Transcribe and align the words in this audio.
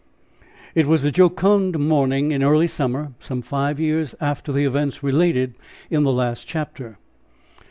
It 0.73 0.87
was 0.87 1.03
a 1.03 1.11
jocund 1.11 1.77
morning 1.77 2.31
in 2.31 2.41
early 2.41 2.65
summer 2.65 3.13
some 3.19 3.43
five 3.43 3.79
years 3.79 4.15
after 4.19 4.51
the 4.51 4.65
events 4.65 5.03
related 5.03 5.53
in 5.91 6.01
the 6.01 6.11
last 6.11 6.47
chapter. 6.47 6.97